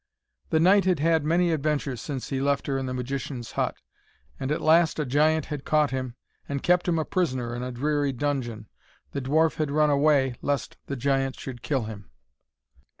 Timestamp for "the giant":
10.87-11.39